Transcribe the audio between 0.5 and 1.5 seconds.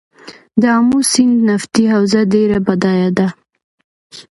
د امو سیند